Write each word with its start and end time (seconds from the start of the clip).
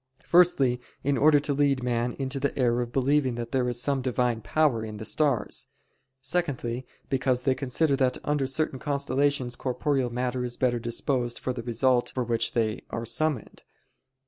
Firstly, 0.23 0.81
in 1.03 1.15
order 1.15 1.37
to 1.37 1.53
lead 1.53 1.83
man 1.83 2.13
into 2.17 2.39
the 2.39 2.57
error 2.57 2.81
of 2.81 2.91
believing 2.91 3.35
that 3.35 3.51
there 3.51 3.69
is 3.69 3.79
some 3.79 4.01
Divine 4.01 4.41
power 4.41 4.83
in 4.83 4.97
the 4.97 5.05
stars. 5.05 5.67
Secondly, 6.23 6.87
because 7.07 7.43
they 7.43 7.53
consider 7.53 7.95
that 7.97 8.17
under 8.23 8.47
certain 8.47 8.79
constellations 8.79 9.55
corporeal 9.55 10.09
matter 10.09 10.43
is 10.43 10.57
better 10.57 10.79
disposed 10.79 11.37
for 11.37 11.53
the 11.53 11.61
result 11.61 12.09
for 12.15 12.23
which 12.23 12.53
they 12.53 12.81
are 12.89 13.05
summoned. 13.05 13.61